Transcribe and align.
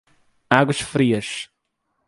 Águas 0.49 0.81
Frias 0.81 1.53